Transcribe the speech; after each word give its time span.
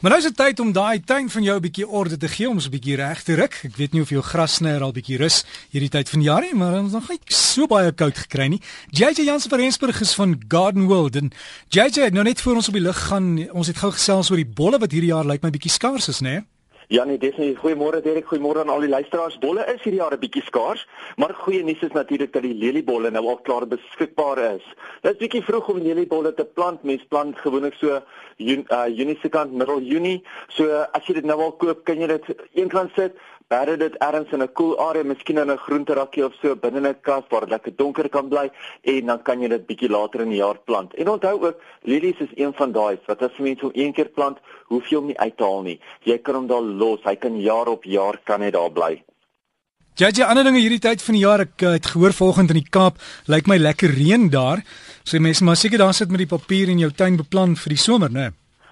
Maar 0.00 0.10
nou 0.10 0.22
is 0.22 0.28
dit 0.30 0.36
tyd 0.36 0.60
om 0.60 0.70
daai 0.72 1.00
tuin 1.04 1.26
van 1.30 1.42
jou 1.42 1.56
'n 1.56 1.60
bietjie 1.60 1.88
orde 1.88 2.16
te 2.16 2.28
gee, 2.28 2.48
om 2.48 2.54
ons 2.54 2.66
'n 2.66 2.70
bietjie 2.70 2.96
reg 2.96 3.22
te 3.22 3.34
ruk. 3.34 3.60
Ek 3.64 3.76
weet 3.76 3.92
nie 3.92 4.00
of 4.00 4.08
jou 4.08 4.22
grassnyer 4.22 4.80
al 4.80 4.92
bietjie 4.92 5.16
rus 5.16 5.44
hierdie 5.70 5.90
tyd 5.90 6.08
van 6.08 6.18
die 6.18 6.28
jaar 6.28 6.40
nie, 6.40 6.54
maar 6.54 6.72
ons 6.72 6.92
nog 6.92 7.08
nie 7.08 7.18
so 7.26 7.66
baie 7.66 7.92
koud 7.92 8.16
gekry 8.18 8.46
nie. 8.46 8.60
JJ 8.90 9.24
Jansen 9.24 9.50
van 9.50 9.58
Rensburg 9.58 10.00
is 10.00 10.14
van 10.14 10.40
Garden 10.48 10.86
World 10.86 11.16
en 11.16 11.30
JJ, 11.68 12.08
nou 12.12 12.24
net 12.24 12.40
voor 12.40 12.54
ons 12.54 12.68
op 12.68 12.74
die 12.74 12.82
lug 12.82 12.98
gaan, 13.08 13.50
ons 13.52 13.66
het 13.66 13.76
gou 13.76 13.92
gesels 13.92 14.30
oor 14.30 14.36
die 14.36 14.52
bolle 14.54 14.78
wat 14.78 14.90
hierdie 14.90 15.10
jaar 15.10 15.26
lyk 15.26 15.42
my 15.42 15.50
bietjie 15.50 15.70
skaars 15.70 16.08
is, 16.08 16.20
né? 16.20 16.28
Nee? 16.28 16.44
Ja 16.90 17.04
nee, 17.04 17.18
definitief. 17.18 17.60
Goeiemôre 17.62 18.00
Derek, 18.02 18.24
goeiemôre 18.26 18.64
aan 18.64 18.70
al 18.74 18.82
die 18.82 18.88
luisteraars. 18.90 19.36
Bolle 19.38 19.62
is 19.70 19.82
hierdie 19.84 20.00
jaar 20.00 20.14
'n 20.14 20.18
bietjie 20.18 20.42
skaars, 20.42 20.88
maar 21.16 21.34
goeie 21.34 21.62
nuus 21.62 21.82
is 21.86 21.92
natuurlik 21.94 22.32
dat 22.32 22.42
die 22.42 22.54
leliebolle 22.54 23.10
nou 23.10 23.26
al 23.28 23.38
klaar 23.46 23.66
beskikbaar 23.66 24.38
is. 24.38 24.64
Dit 25.02 25.12
is 25.12 25.18
bietjie 25.18 25.42
vroeg 25.42 25.68
om 25.68 25.78
leliebolle 25.78 26.34
te 26.34 26.44
plant. 26.44 26.82
Mens 26.82 27.04
plant 27.08 27.38
gewoonlik 27.38 27.74
so 27.74 28.02
Junie 28.36 28.66
uh, 28.72 28.88
Junie 28.96 29.18
se 29.22 29.28
kant, 29.28 29.52
middel 29.52 29.80
Junie. 29.80 30.24
So 30.48 30.66
as 30.92 31.06
jy 31.06 31.14
dit 31.14 31.24
nou 31.24 31.40
al 31.40 31.52
koop, 31.52 31.84
kan 31.84 32.00
jy 32.00 32.06
dit 32.06 32.24
eenkant 32.54 32.90
sit, 32.96 33.14
Berde 33.50 33.76
dit 33.76 33.94
ergens 33.98 34.30
in 34.30 34.42
'n 34.42 34.52
koel 34.52 34.74
cool 34.76 34.88
area, 34.88 35.02
miskien 35.02 35.38
in 35.38 35.50
'n 35.50 35.58
groenterakkie 35.58 36.24
of 36.24 36.34
so 36.40 36.54
binne 36.56 36.80
'n 36.88 37.00
kas 37.02 37.24
waar 37.30 37.40
dit 37.40 37.50
lekker 37.50 37.72
donker 37.76 38.08
kan 38.08 38.28
bly 38.28 38.50
en 38.82 39.06
dan 39.06 39.22
kan 39.22 39.40
jy 39.40 39.48
dit 39.48 39.66
bietjie 39.66 39.90
later 39.90 40.20
in 40.20 40.28
die 40.28 40.38
jaar 40.38 40.58
plant. 40.58 40.94
En 40.94 41.08
onthou 41.08 41.34
ook, 41.46 41.56
lilies 41.82 42.20
is 42.20 42.32
een 42.34 42.52
van 42.54 42.72
daai 42.72 42.98
wat 43.06 43.22
as 43.22 43.38
mense 43.38 43.60
hom 43.60 43.72
een 43.74 43.92
keer 43.92 44.08
plant, 44.08 44.38
hoef 44.66 44.86
jy 44.88 44.96
hom 44.96 45.06
nie 45.06 45.18
uit 45.18 45.36
te 45.36 45.44
haal 45.44 45.62
nie. 45.62 45.80
Jy 46.02 46.18
kan 46.18 46.34
hom 46.34 46.46
daar 46.46 46.62
los. 46.62 47.00
Hy 47.02 47.16
kan 47.16 47.40
jaar 47.40 47.66
op 47.66 47.84
jaar 47.84 48.20
kan 48.24 48.40
hy 48.40 48.50
daar 48.50 48.70
bly. 48.70 49.02
Ja, 49.96 50.08
jy 50.08 50.22
ander 50.24 50.44
dinge 50.44 50.60
hierdie 50.60 50.78
tyd 50.78 51.02
van 51.02 51.14
die 51.14 51.24
jaar, 51.24 51.40
ek 51.40 51.62
uh, 51.62 51.70
het 51.70 51.86
gehoor 51.86 52.12
vanoggend 52.12 52.50
in 52.50 52.62
die 52.62 52.70
Kaap, 52.70 52.98
lyk 53.26 53.46
my 53.46 53.56
lekker 53.56 53.90
reën 53.90 54.30
daar. 54.30 54.62
So 55.02 55.18
mense 55.18 55.44
maar 55.44 55.56
seker 55.56 55.78
daar 55.78 55.94
sit 55.94 56.10
met 56.10 56.18
die 56.18 56.36
papier 56.38 56.68
in 56.68 56.78
jou 56.78 56.90
tuin 56.90 57.16
beplan 57.16 57.56
vir 57.56 57.68
die 57.68 57.82
somer, 57.82 58.10
né? 58.10 58.20
Nee? 58.20 58.30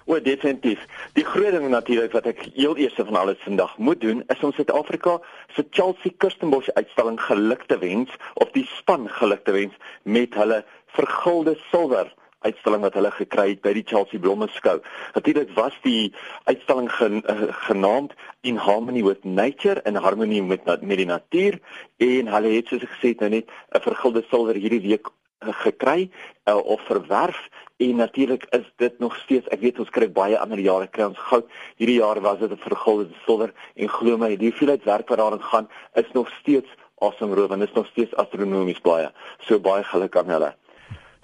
O, 0.09 0.17
definitief. 0.21 0.85
Die 1.13 1.23
groot 1.23 1.53
ding 1.53 1.67
natuurlik 1.69 2.15
wat 2.17 2.25
ek 2.31 2.39
heel 2.55 2.77
eers 2.81 2.95
van 2.97 3.19
alles 3.19 3.43
vandag 3.45 3.75
moet 3.77 3.99
doen, 4.01 4.23
is 4.33 4.39
om 4.41 4.53
Suid-Afrika 4.57 5.19
se 5.53 5.65
Chelsea 5.69 6.09
Kirstenbosch 6.17 6.71
uitstalling 6.73 7.19
geluk 7.21 7.67
te 7.69 7.77
wens 7.77 8.15
of 8.33 8.49
die 8.55 8.65
span 8.71 9.05
geluk 9.19 9.43
te 9.45 9.53
wens 9.53 9.75
met 10.03 10.33
hulle 10.33 10.63
vergulde 10.97 11.53
silwer 11.67 12.09
uitstalling 12.41 12.81
wat 12.87 12.97
hulle 12.97 13.11
gekry 13.19 13.45
het 13.51 13.61
by 13.61 13.75
die 13.77 13.85
Chelsea 13.85 14.17
Blommeskou. 14.23 14.79
Natuurlik 15.13 15.53
was 15.59 15.77
die 15.85 16.09
uitstalling 16.49 16.89
uh, 16.89 17.37
genaamd 17.67 18.17
In 18.41 18.57
Harmony 18.57 19.03
with 19.03 19.29
Nature 19.29 19.81
in 19.85 20.01
harmonie 20.01 20.41
met 20.41 20.65
met 20.65 20.97
die 20.97 21.05
natuur 21.05 21.59
en 22.01 22.33
hulle 22.33 22.57
het 22.57 22.71
soos 22.71 22.85
ek 22.87 22.93
gesê 22.97 23.13
het 23.13 23.25
nou 23.27 23.29
net 23.37 23.49
'n 23.75 23.85
vergulde 23.85 24.25
silwer 24.31 24.55
hierdie 24.55 24.81
week 24.89 25.13
gekry 25.39 26.11
uh, 26.45 26.57
of 26.57 26.81
verwerf 26.81 27.49
En 27.79 27.95
natuurlik 27.95 28.45
is 28.49 28.71
dit 28.75 28.99
nog 28.99 29.15
steeds, 29.15 29.47
ek 29.55 29.61
weet 29.63 29.77
ons 29.79 29.91
kry 29.95 30.09
baie 30.11 30.35
ander 30.35 30.59
jare 30.59 30.87
kry 30.91 31.05
ons 31.07 31.19
goud. 31.29 31.45
Hierdie 31.79 32.01
jaar 32.01 32.19
was 32.25 32.41
dit 32.41 32.51
'n 32.51 32.59
vergulde 32.59 33.07
silwer 33.25 33.53
en 33.75 33.89
glo 33.89 34.17
my, 34.17 34.35
die 34.35 34.49
hoeveelheid 34.49 34.83
werk 34.83 35.07
wat 35.07 35.21
daarin 35.21 35.41
gaan 35.51 35.69
is 35.93 36.11
nog 36.11 36.27
steeds 36.41 36.67
asemrowend. 36.99 37.59
Dit 37.59 37.69
is 37.69 37.75
nog 37.75 37.87
steeds 37.87 38.15
astronomies 38.15 38.81
baie. 38.81 39.07
So 39.47 39.59
baie 39.59 39.83
geluk 39.83 40.17
aan 40.17 40.27
hulle. 40.27 40.51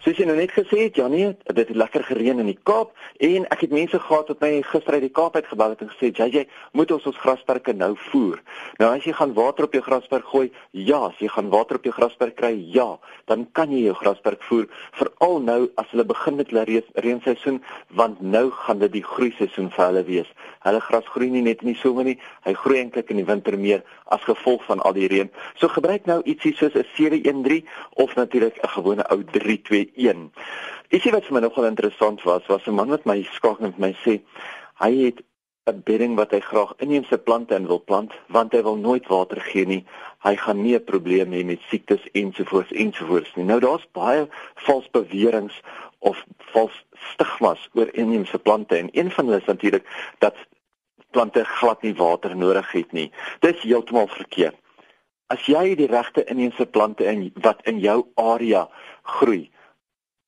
Soos 0.03 0.19
jy 0.19 0.25
nou 0.27 0.35
net 0.37 0.51
gesê 0.53 0.83
het, 0.83 0.97
Janie, 0.99 1.31
dit 1.47 1.69
het 1.71 1.77
lekker 1.79 2.03
gereën 2.05 2.41
in 2.43 2.49
die 2.51 2.59
Kaap 2.67 2.91
en 3.25 3.45
ek 3.53 3.63
het 3.63 3.71
mense 3.73 3.97
gehad 4.03 4.27
wat 4.29 4.41
my 4.43 4.59
gister 4.67 4.97
uit 4.97 5.05
die 5.07 5.13
Kaap 5.15 5.37
uit 5.39 5.47
gebel 5.49 5.71
het 5.71 5.81
en 5.81 5.89
gesê, 5.89 6.11
"JJ, 6.11 6.43
moet 6.73 6.91
ons 6.91 7.05
ons 7.05 7.17
grasperke 7.17 7.73
nou 7.73 7.95
voer?" 8.11 8.41
Nou 8.77 8.89
as 8.95 9.03
jy 9.03 9.13
gaan 9.13 9.33
water 9.33 9.65
op 9.65 9.73
jou 9.73 9.81
grasperk 9.81 10.25
gooi, 10.25 10.51
ja, 10.71 10.99
as 11.07 11.17
jy 11.17 11.27
gaan 11.27 11.49
water 11.49 11.77
op 11.77 11.83
jou 11.83 11.93
grasperk 11.93 12.35
kry, 12.35 12.53
ja, 12.73 12.99
dan 13.25 13.47
kan 13.51 13.71
jy 13.71 13.85
jou 13.85 13.93
grasperk 13.93 14.43
voer, 14.43 14.67
veral 14.91 15.39
nou 15.39 15.71
as 15.75 15.89
hulle 15.89 16.05
begin 16.05 16.35
met 16.35 16.49
hulle 16.49 16.83
reenseisoen, 16.93 17.63
want 17.89 18.21
nou 18.21 18.51
gaan 18.51 18.79
dit 18.79 18.91
die 18.91 19.03
groei 19.03 19.31
seisoen 19.37 19.71
vir 19.71 19.85
hulle 19.85 20.03
wees. 20.03 20.27
Hulle 20.59 20.81
gras 20.81 21.05
groei 21.05 21.29
nie 21.29 21.41
net 21.41 21.61
in 21.61 21.73
die 21.73 21.81
somer 21.81 22.03
nie, 22.03 22.19
hy 22.43 22.53
groei 22.53 22.79
eintlik 22.79 23.09
in 23.09 23.17
die 23.17 23.25
winter 23.25 23.57
meer 23.57 23.83
as 24.05 24.21
gevolg 24.21 24.63
van 24.65 24.79
al 24.81 24.93
die 24.93 25.07
reën. 25.07 25.31
So 25.55 25.67
gebruik 25.67 26.05
nou 26.05 26.21
ietsie 26.23 26.53
soos 26.53 26.75
'n 26.75 26.85
713 26.95 27.65
of 27.93 28.15
natuurlik 28.15 28.59
'n 28.61 28.67
gewone 28.67 29.03
ou 29.09 29.23
32 29.23 29.84
1. 29.93 30.31
Ietsie 30.89 31.11
wat 31.11 31.25
vir 31.25 31.33
my 31.33 31.41
nogal 31.45 31.69
interessant 31.69 32.23
was, 32.23 32.45
was 32.47 32.67
'n 32.67 32.75
man 32.75 32.89
wat 32.89 33.05
my 33.05 33.23
skakel 33.33 33.65
met 33.65 33.77
my 33.77 33.93
sê 34.03 34.21
hy 34.81 34.91
het 35.05 35.21
'n 35.65 35.81
bedding 35.85 36.15
wat 36.15 36.31
hy 36.31 36.39
graag 36.39 36.73
inheemse 36.77 37.17
plante 37.17 37.55
in 37.55 37.67
wil 37.67 37.79
plant 37.89 38.11
want 38.35 38.53
hy 38.53 38.61
wil 38.61 38.75
nooit 38.77 39.07
water 39.07 39.39
gee 39.41 39.65
nie. 39.65 39.85
Hy 40.25 40.35
gaan 40.35 40.61
nie 40.61 40.75
'n 40.75 40.83
probleem 40.83 41.31
hê 41.33 41.45
met 41.45 41.61
siektes 41.69 42.03
ensovoorts 42.11 42.71
ensovoorts 42.71 43.35
nie. 43.35 43.45
Nou 43.45 43.59
daar's 43.59 43.87
baie 43.91 44.27
vals 44.65 44.89
beweringe 44.91 45.57
of 45.99 46.25
vals 46.53 46.85
stigmas 47.13 47.69
oor 47.73 47.89
inheemse 47.93 48.39
plante 48.39 48.77
en 48.77 48.89
een 48.91 49.11
van 49.11 49.25
hulle 49.25 49.41
is 49.41 49.45
natuurlik 49.45 49.85
dat 50.19 50.35
plante 51.11 51.45
glad 51.45 51.81
nie 51.81 51.95
water 51.95 52.35
nodig 52.35 52.71
het 52.71 52.91
nie. 52.91 53.11
Dis 53.39 53.61
heeltemal 53.61 54.07
verkeerd. 54.07 54.55
As 55.33 55.45
jy 55.49 55.75
die 55.75 55.89
regte 55.89 56.23
inheemse 56.29 56.65
plante 56.65 57.05
in 57.09 57.31
wat 57.41 57.65
in 57.65 57.79
jou 57.79 58.03
area 58.21 58.67
groei, 59.01 59.49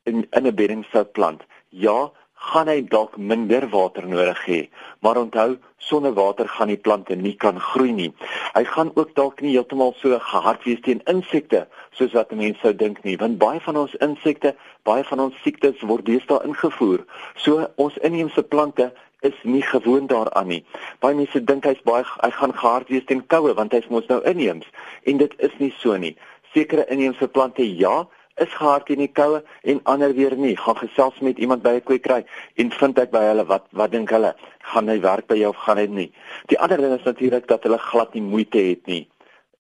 in 0.08 0.26
in 0.32 0.48
'n 0.48 0.56
beddingsout 0.56 1.12
plant. 1.12 1.44
Ja, 1.70 2.12
gaan 2.38 2.70
hy 2.70 2.82
dalk 2.86 3.18
minder 3.18 3.66
water 3.74 4.06
nodig 4.08 4.40
hê, 4.46 4.60
maar 5.02 5.18
onthou, 5.18 5.58
sonder 5.78 6.14
water 6.14 6.48
gaan 6.48 6.70
die 6.72 6.78
plante 6.78 7.16
nie 7.16 7.34
kan 7.36 7.60
groei 7.60 7.92
nie. 7.92 8.12
Hy 8.54 8.64
gaan 8.64 8.92
ook 8.96 9.16
dalk 9.18 9.42
nie 9.42 9.56
heeltemal 9.56 9.96
so 9.98 10.20
gehard 10.20 10.64
wees 10.68 10.82
teen 10.86 11.02
insekte 11.10 11.66
soos 11.98 12.14
wat 12.14 12.32
mense 12.32 12.62
sou 12.62 12.74
dink 12.78 13.02
nie, 13.04 13.18
want 13.18 13.40
baie 13.42 13.60
van 13.66 13.80
ons 13.84 13.96
insekte, 14.06 14.54
baie 14.86 15.04
van 15.10 15.24
ons 15.28 15.42
siektes 15.44 15.82
word 15.82 16.06
deesdae 16.06 16.44
ingevoer. 16.46 17.06
So 17.36 17.66
ons 17.76 17.98
inheemse 18.06 18.44
plante 18.44 18.92
is 19.26 19.38
nie 19.44 19.64
gewoond 19.66 20.12
daaraan 20.14 20.52
nie. 20.54 20.64
Baie 21.02 21.18
mense 21.18 21.42
dink 21.42 21.66
hy's 21.66 21.82
baie 21.90 22.06
hy 22.06 22.32
gaan 22.38 22.54
gehard 22.54 22.94
wees 22.94 23.08
teen 23.10 23.26
koue 23.34 23.56
want 23.58 23.74
hy's 23.74 23.90
mos 23.90 24.06
nou 24.12 24.22
inheems 24.30 24.70
en 25.10 25.18
dit 25.24 25.34
is 25.42 25.58
nie 25.58 25.74
so 25.82 25.98
nie. 25.98 26.14
Sekere 26.54 26.86
inheemse 26.94 27.28
plante 27.28 27.66
ja, 27.66 28.06
is 28.38 28.54
gehard 28.54 28.90
in 28.90 29.02
die 29.02 29.12
koue 29.12 29.42
en 29.64 29.80
ander 29.84 30.14
weer 30.14 30.36
nie. 30.38 30.56
Gaan 30.58 30.78
gesels 30.78 31.20
met 31.26 31.38
iemand 31.38 31.62
by 31.62 31.78
'n 31.78 31.84
kwekery 31.84 32.26
en 32.56 32.72
vind 32.72 33.00
ek 33.00 33.12
by 33.12 33.24
hulle 33.30 33.46
wat 33.46 33.66
wat 33.72 33.92
dink 33.92 34.10
hulle? 34.10 34.36
Gaan 34.74 34.88
hy 34.88 35.00
werk 35.02 35.28
by 35.28 35.36
jou 35.36 35.50
of 35.50 35.58
gaan 35.66 35.78
hy 35.78 35.88
nie? 35.88 36.12
Die 36.48 36.60
ander 36.60 36.78
ding 36.78 36.94
is 36.94 37.04
natuurlik 37.04 37.48
dat 37.48 37.64
hulle 37.64 37.78
glad 37.78 38.14
nie 38.14 38.22
moeite 38.22 38.58
het 38.58 38.86
nie. 38.86 39.08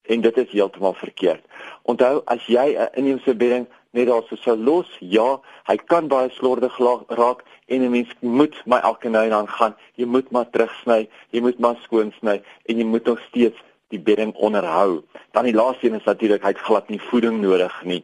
En 0.05 0.21
dit 0.21 0.38
is 0.38 0.51
heeltemal 0.51 0.93
verkeerd. 0.93 1.43
Onthou 1.83 2.21
as 2.25 2.45
jy 2.47 2.77
'n 2.77 2.89
inheemse 2.93 3.35
bedding 3.35 3.67
net 3.91 4.07
daar 4.07 4.23
sou 4.29 4.57
los, 4.57 4.89
ja, 4.99 5.39
hy 5.67 5.77
kan 5.77 6.07
baie 6.07 6.29
slordig 6.29 6.77
raak 7.09 7.44
en 7.67 7.81
'n 7.81 7.91
mens 7.91 8.11
moet 8.19 8.55
maar 8.65 8.83
elke 8.83 9.09
nou 9.09 9.23
en 9.23 9.29
dan 9.29 9.47
gaan. 9.47 9.75
Jy 9.95 10.05
moet 10.05 10.31
maar 10.31 10.49
terugsny, 10.49 11.09
jy 11.29 11.41
moet 11.41 11.59
maar 11.59 11.75
skoon 11.81 12.13
sny 12.19 12.41
en 12.65 12.77
jy 12.77 12.85
moet 12.85 13.05
nog 13.05 13.19
steeds 13.19 13.57
die 13.89 13.99
bedding 13.99 14.35
onderhou. 14.35 15.03
Dan 15.38 15.46
die 15.46 15.53
laaste 15.53 15.86
een 15.86 15.94
is 16.00 16.03
natuurlik 16.03 16.42
hy 16.42 16.50
het 16.50 16.62
glad 16.66 16.88
nie 16.90 16.98
voeding 17.12 17.36
nodig 17.44 17.74
nie. 17.86 18.00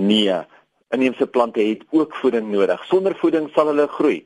Nee, 0.00 0.38
inheemse 0.96 1.26
plante 1.28 1.60
het 1.60 1.82
ook 1.92 2.14
voeding 2.16 2.46
nodig. 2.48 2.84
Sonder 2.88 3.12
voeding 3.20 3.50
sal 3.52 3.68
hulle 3.68 3.84
groei, 3.88 4.22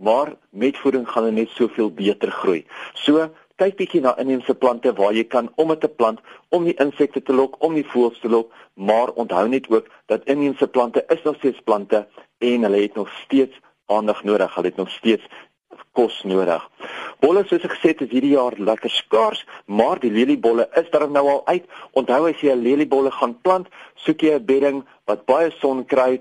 maar 0.00 0.30
met 0.48 0.78
voeding 0.80 1.04
gaan 1.08 1.26
hulle 1.26 1.42
net 1.42 1.52
soveel 1.52 1.90
beter 1.98 2.32
groei. 2.32 2.62
So 3.02 3.26
kyk 3.60 3.76
bietjie 3.82 4.00
na 4.00 4.14
inheemse 4.16 4.56
plante 4.56 4.94
waar 4.96 5.12
jy 5.12 5.26
kan 5.28 5.52
om 5.60 5.74
dit 5.74 5.82
te 5.84 5.92
plant 5.92 6.24
om 6.48 6.64
die 6.64 6.76
insekte 6.80 7.20
te 7.20 7.36
lok, 7.36 7.60
om 7.60 7.76
die 7.76 7.84
voëls 7.84 8.16
te 8.24 8.32
lok, 8.32 8.48
maar 8.80 9.12
onthou 9.20 9.44
net 9.52 9.68
ook 9.68 9.92
dat 10.08 10.24
inheemse 10.24 10.72
plante 10.72 11.04
is 11.12 11.20
nog 11.28 11.36
steeds 11.36 11.60
plante 11.68 12.06
en 12.38 12.64
hulle 12.64 12.80
het 12.80 12.96
nog 12.96 13.12
steeds 13.26 13.60
aandag 13.92 14.24
nodig. 14.24 14.54
Hulle 14.54 14.72
het 14.72 14.80
nog 14.80 14.88
steeds 14.96 15.28
kos 15.92 16.22
nodig. 16.24 16.64
Bolle 17.20 17.44
soos 17.46 17.64
ek 17.64 17.74
gesê 17.76 17.92
het 17.92 18.02
is 18.06 18.10
hierdie 18.14 18.34
jaar 18.36 18.56
lekker 18.56 18.90
skaars, 18.90 19.44
maar 19.66 19.98
die 19.98 20.10
leliebolle 20.10 20.68
is 20.80 20.90
daar 20.90 21.08
nou 21.10 21.26
al 21.28 21.42
uit. 21.46 21.64
Onthou 21.92 22.28
as 22.30 22.40
jy 22.40 22.52
'n 22.52 22.62
leliebolle 22.62 23.10
gaan 23.10 23.34
plant, 23.42 23.68
soek 23.96 24.22
jy 24.22 24.34
'n 24.34 24.44
bedding 24.44 24.84
wat 25.06 25.26
baie 25.26 25.50
son 25.60 25.84
kry 25.84 26.20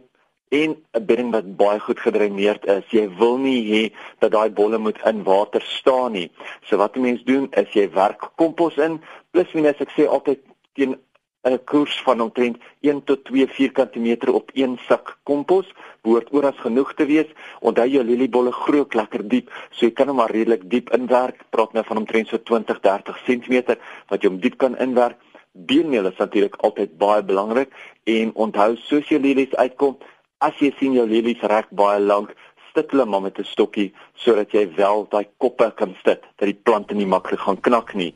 en 0.49 0.75
'n 0.93 1.05
bedding 1.05 1.31
wat 1.31 1.55
baie 1.57 1.79
goed 1.79 1.99
gedreineerd 1.99 2.65
is. 2.65 2.85
Jy 2.89 3.07
wil 3.17 3.37
nie 3.37 3.61
hê 3.71 3.93
dat 4.19 4.31
daai 4.31 4.49
bolle 4.49 4.77
moet 4.77 4.97
in 5.05 5.23
water 5.23 5.61
staan 5.61 6.11
nie. 6.11 6.31
So 6.67 6.77
wat 6.77 6.95
'n 6.95 7.01
mens 7.01 7.23
doen 7.23 7.47
is 7.51 7.69
jy 7.73 7.89
werk 7.93 8.31
kompos 8.35 8.77
in, 8.77 9.01
plus 9.31 9.53
minus 9.53 9.79
ek 9.79 9.91
sê 9.97 10.07
altyd 10.07 10.39
teen 10.73 10.97
'n 11.47 11.59
koers 11.63 12.01
van 12.03 12.21
omtrent 12.21 12.57
1 12.81 13.03
tot 13.03 13.23
2 13.25 13.47
vierkante 13.47 13.99
meter 13.99 14.33
op 14.33 14.49
een 14.53 14.77
sak 14.87 15.17
kompos 15.23 15.67
behoort 16.01 16.33
oral 16.33 16.51
genoeg 16.51 16.93
te 16.93 17.05
wees. 17.05 17.29
Onthou 17.59 17.87
jou 17.87 18.03
leliebolle 18.03 18.51
groei 18.51 18.79
ook 18.79 18.93
lekker 18.93 19.27
diep, 19.27 19.51
so 19.71 19.85
jy 19.85 19.91
kan 19.91 20.07
hom 20.07 20.15
maar 20.19 20.31
redelik 20.31 20.69
diep 20.69 20.91
inwerk. 20.95 21.43
Praat 21.49 21.73
nou 21.73 21.83
van 21.85 21.97
omtrent 21.97 22.27
so 22.27 22.37
20, 22.37 22.79
30 22.79 23.23
cm 23.23 23.77
wat 24.07 24.21
jy 24.21 24.27
hom 24.27 24.39
diep 24.39 24.57
kan 24.57 24.77
inwerk. 24.77 25.15
Beenmeel 25.51 26.11
is 26.11 26.17
natuurlik 26.17 26.55
altyd 26.55 26.97
baie 26.97 27.23
belangrik 27.23 27.71
en 28.03 28.35
onthou 28.35 28.75
soos 28.75 29.07
jou 29.07 29.19
lelies 29.19 29.55
uitkom, 29.55 29.97
as 30.37 30.59
jy 30.59 30.73
sien 30.77 30.93
jou 30.93 31.07
lelies 31.07 31.41
reg 31.41 31.67
baie 31.71 31.99
lank, 31.99 32.35
stit 32.69 32.91
hulle 32.91 33.05
maar 33.05 33.21
met 33.21 33.39
'n 33.39 33.43
stokkie 33.43 33.93
sodat 34.15 34.51
jy 34.51 34.67
wel 34.75 35.07
daai 35.09 35.27
koppe 35.37 35.71
kan 35.75 35.95
stit 35.99 36.21
dat 36.37 36.47
die 36.47 36.61
plante 36.63 36.93
nie 36.93 37.05
maklik 37.05 37.39
gaan 37.39 37.61
knak 37.61 37.93
nie. 37.95 38.13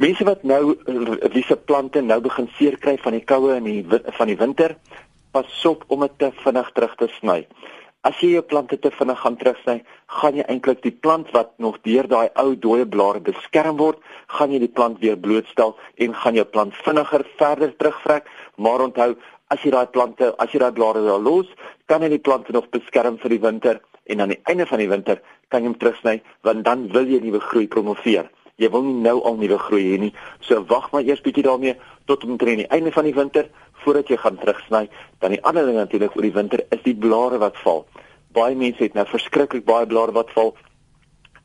Mense 0.00 0.24
wat 0.24 0.46
nou 0.48 0.78
wie 1.34 1.42
se 1.44 1.56
plante 1.68 2.00
nou 2.00 2.16
begin 2.24 2.46
seer 2.56 2.78
kry 2.80 2.94
van 3.02 3.12
die 3.12 3.24
koue 3.28 3.50
en 3.52 3.66
die 3.68 3.82
van 4.16 4.30
die 4.30 4.36
winter, 4.40 4.72
pas 5.36 5.58
op 5.68 5.82
om 5.92 6.06
dit 6.06 6.14
te 6.22 6.30
vinnig 6.38 6.70
terug 6.72 6.94
te 6.96 7.08
sny. 7.18 7.42
As 8.08 8.16
jy 8.24 8.30
jou 8.32 8.42
plante 8.48 8.78
te 8.80 8.88
vinnig 8.96 9.20
gaan 9.20 9.36
terugsny, 9.36 9.74
gaan 10.20 10.38
jy 10.40 10.46
eintlik 10.48 10.80
die 10.86 10.94
plant 11.04 11.28
wat 11.36 11.52
nog 11.60 11.76
deur 11.84 12.08
daai 12.08 12.32
ou 12.40 12.54
dooie 12.56 12.88
blare 12.88 13.20
beskerm 13.28 13.76
word, 13.76 14.00
gaan 14.38 14.56
jy 14.56 14.62
die 14.64 14.72
plant 14.72 15.04
weer 15.04 15.20
blootstel 15.20 15.76
en 16.00 16.16
gaan 16.22 16.40
jou 16.40 16.48
plant 16.48 16.80
vinniger 16.80 17.26
verder 17.36 17.76
terugvrek. 17.76 18.32
Maar 18.56 18.88
onthou, 18.88 19.10
as 19.52 19.60
jy 19.60 19.76
daai 19.76 19.92
plante, 19.92 20.32
as 20.40 20.56
jy 20.56 20.64
daai 20.64 20.72
blare 20.80 21.04
daar 21.04 21.20
los, 21.20 21.52
kan 21.92 22.00
jy 22.00 22.14
die 22.16 22.24
plante 22.24 22.56
nog 22.56 22.72
beskerm 22.72 23.20
vir 23.20 23.36
die 23.36 23.42
winter 23.44 23.84
en 24.08 24.24
aan 24.24 24.32
die 24.32 24.40
einde 24.48 24.64
van 24.64 24.80
die 24.80 24.88
winter 24.88 25.20
kan 25.52 25.60
jy 25.60 25.74
hom 25.74 25.80
terugsny 25.84 26.22
want 26.48 26.64
dan 26.64 26.88
wil 26.96 27.04
jy 27.04 27.20
nuwe 27.20 27.44
groei 27.52 27.68
promoveer. 27.68 28.32
Jy 28.60 28.68
wil 28.72 28.84
nie 28.84 28.98
nou 29.00 29.16
al 29.24 29.38
nuwe 29.40 29.58
groei 29.58 29.86
hê 29.88 29.98
nie. 30.00 30.12
So 30.44 30.60
wag 30.68 30.90
maar 30.92 31.06
eers 31.06 31.22
bietjie 31.24 31.46
daarmee 31.46 31.78
tot 32.10 32.24
omtrent 32.26 32.60
die 32.60 32.68
einde 32.68 32.92
van 32.92 33.08
die 33.08 33.16
winter 33.16 33.48
voordat 33.84 34.10
jy 34.12 34.18
gaan 34.20 34.36
terugsny. 34.40 34.88
Dan 35.24 35.36
die 35.36 35.42
ander 35.48 35.64
ding 35.66 35.78
natuurlik 35.80 36.16
oor 36.16 36.26
die 36.26 36.36
winter 36.36 36.64
is 36.68 36.82
die 36.84 36.96
blare 36.96 37.40
wat 37.40 37.56
val. 37.64 37.86
Baie 38.36 38.54
mense 38.54 38.84
het 38.84 38.98
nou 38.98 39.06
verskriklik 39.08 39.64
baie 39.64 39.88
blare 39.88 40.12
wat 40.16 40.32
val. 40.36 40.52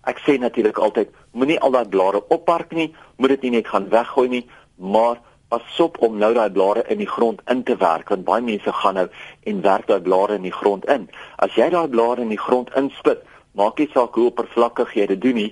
Ek 0.05 0.19
sê 0.21 0.35
natuurlik 0.37 0.77
altyd, 0.77 1.13
moenie 1.33 1.57
al 1.63 1.73
daai 1.73 1.87
blare 1.89 2.21
oppark 2.29 2.75
nie, 2.77 2.91
moet 3.17 3.33
dit 3.35 3.47
nie 3.47 3.55
net 3.57 3.71
gaan 3.71 3.87
weggooi 3.89 4.27
nie, 4.29 4.43
maar 4.77 5.17
pas 5.49 5.79
op 5.79 5.97
om 6.03 6.17
nou 6.19 6.33
daai 6.33 6.51
blare 6.51 6.83
in 6.93 6.99
die 6.99 7.09
grond 7.09 7.41
in 7.49 7.63
te 7.63 7.77
werk 7.79 8.09
want 8.11 8.25
baie 8.27 8.43
mense 8.43 8.71
gaan 8.81 8.97
nou 8.99 9.05
en 9.49 9.61
werk 9.61 9.87
daai 9.87 10.01
blare 10.01 10.35
in 10.35 10.45
die 10.45 10.53
grond 10.53 10.85
in. 10.91 11.07
As 11.37 11.55
jy 11.57 11.69
daai 11.73 11.87
blare 11.87 12.21
in 12.21 12.33
die 12.33 12.41
grond 12.41 12.73
inspit, 12.75 13.23
maak 13.55 13.79
nie 13.79 13.87
saak 13.93 14.17
hoe 14.17 14.27
oppervlakkig 14.31 14.93
jy 14.99 15.07
dit 15.13 15.21
doen 15.21 15.39
nie, 15.39 15.51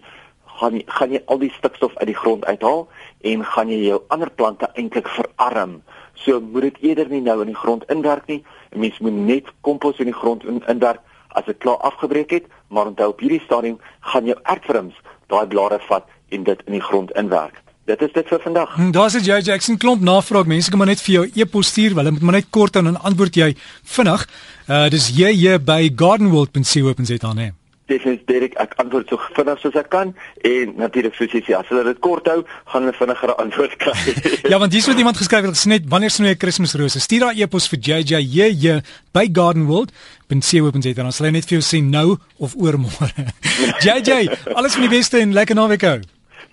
gaan 0.59 0.81
gaan 0.85 1.11
jy 1.11 1.21
al 1.25 1.39
die 1.41 1.51
stikstof 1.57 1.95
uit 1.95 2.07
die 2.07 2.17
grond 2.17 2.45
uithaal 2.45 2.87
en 3.21 3.45
gaan 3.45 3.69
jy 3.69 3.79
jou 3.85 4.01
ander 4.07 4.29
plante 4.29 4.69
eintlik 4.73 5.07
verarm. 5.07 5.81
So 6.13 6.39
moet 6.41 6.61
dit 6.61 6.77
eerder 6.89 7.09
nie 7.09 7.21
nou 7.21 7.41
in 7.41 7.51
die 7.51 7.61
grond 7.63 7.83
inwerk 7.89 8.27
nie. 8.27 8.43
'n 8.71 8.79
Mens 8.79 8.99
moet 8.99 9.13
net 9.13 9.45
kompos 9.61 9.99
in 9.99 10.05
die 10.05 10.19
grond 10.21 10.45
in, 10.45 10.63
inwerk 10.67 10.99
as 11.33 11.45
dit 11.45 11.57
klaar 11.57 11.77
afgebreek 11.77 12.29
het, 12.29 12.45
maar 12.69 12.85
onthou 12.85 13.09
op 13.09 13.19
hierdie 13.19 13.41
stadium 13.45 13.79
gaan 13.99 14.25
jou 14.25 14.37
ertwurms 14.43 14.95
daai 15.27 15.47
blare 15.47 15.79
vat 15.87 16.05
en 16.29 16.43
dit 16.43 16.59
in 16.65 16.77
die 16.77 16.81
grond 16.81 17.11
inwerk. 17.11 17.61
Dit 17.85 18.01
is 18.01 18.13
dit 18.13 18.27
vir 18.27 18.39
vandag. 18.39 18.75
Hm, 18.75 18.91
Daar's 18.91 19.13
dit 19.13 19.25
jy 19.25 19.39
Jackson 19.43 19.77
klomp 19.77 20.01
navraag. 20.01 20.45
Mense 20.45 20.69
kan 20.69 20.79
maar 20.79 20.87
net 20.87 21.01
vir 21.01 21.13
jou 21.13 21.25
e-pos 21.35 21.67
stuur. 21.67 21.95
Hulle 21.95 22.11
moet 22.11 22.21
maar 22.21 22.39
net 22.39 22.49
kort 22.49 22.75
en 22.75 22.83
dan 22.83 23.01
antwoord 23.01 23.35
jy 23.35 23.49
vinnig. 23.83 24.27
Uh 24.69 24.87
dis 24.89 25.09
jy 25.17 25.33
hier 25.33 25.59
by 25.59 25.91
gardenworld.co.za 25.95 27.33
nee. 27.33 27.51
Dis 27.91 28.03
is 28.07 28.19
Derek, 28.29 28.53
ek 28.63 28.77
antwoord 28.79 29.09
so 29.11 29.19
vinnig 29.35 29.59
soos 29.59 29.75
ek 29.75 29.89
kan 29.91 30.13
en 30.47 30.69
natuurlik 30.79 31.17
soos 31.17 31.33
jy 31.35 31.41
sê, 31.43 31.51
as 31.57 31.67
hulle 31.67 31.81
dit 31.89 31.97
kort 32.05 32.29
hou, 32.31 32.37
gaan 32.71 32.85
hulle 32.85 32.95
vinniger 32.95 33.33
antwoord 33.43 33.73
kry. 33.81 33.95
ja, 34.51 34.59
want 34.61 34.71
hier's 34.71 34.87
wat 34.87 35.01
iemand 35.03 35.19
geskryf 35.19 35.43
het, 35.49 35.59
net 35.67 35.89
wanneer 35.91 36.13
snoei 36.15 36.31
jy 36.31 36.37
Kersrose? 36.39 37.01
Stuur 37.03 37.25
daai 37.25 37.41
e-pos 37.43 37.67
vir 37.73 37.79
JJ 37.89 38.21
JJ 38.23 38.65
by 39.11 39.25
gardenworld.co.za. 39.27 40.93
Dan 41.01 41.11
sal 41.11 41.27
hy 41.27 41.33
net 41.35 41.47
vir 41.49 41.59
jou 41.59 41.65
sê 41.65 41.77
nou 41.83 42.15
of 42.39 42.55
oormôre. 42.55 43.27
JJ, 43.85 44.31
alles 44.55 44.79
van 44.79 44.87
die 44.87 44.95
beste 44.95 45.19
en 45.19 45.35
lekker 45.35 45.55
naweek 45.59 45.83
hou. 45.89 45.99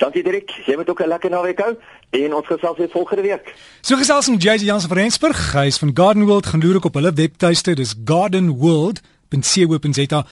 Dankie 0.01 0.25
Derek, 0.27 0.51
jy 0.67 0.75
moet 0.81 0.91
ook 0.91 1.03
'n 1.05 1.13
lekker 1.15 1.31
naweek 1.31 1.61
hou 1.61 1.73
en 2.11 2.35
ons 2.35 2.47
gesels 2.47 2.79
weer 2.79 2.89
volgende 2.91 3.23
week. 3.23 3.55
So 3.87 3.97
gesels 3.97 4.29
ons 4.29 4.43
JJ 4.43 4.65
Jansen 4.67 4.89
van 4.89 4.99
Rensburg, 4.99 5.53
hy 5.53 5.67
is 5.71 5.79
van 5.79 5.91
Garden 5.95 6.25
World, 6.27 6.47
gaan 6.47 6.61
loer 6.61 6.77
ook 6.77 6.85
op 6.91 6.95
hulle 6.99 7.13
webtuiste, 7.13 7.75
dis 7.75 7.95
gardenworld.co.za. 8.05 10.31